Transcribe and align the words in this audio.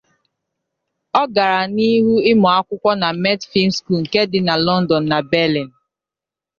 Ọ 1.21 1.23
gara 1.35 1.61
n'ihu 1.75 2.13
ịmụ 2.31 2.47
akwụkwọ 2.57 2.91
na 3.01 3.07
Met 3.21 3.41
Film 3.51 3.69
School 3.77 3.99
nke 4.03 4.21
dị 4.31 4.39
na 4.47 4.55
London 4.67 5.03
na 5.11 5.17
Berlin. 5.31 5.67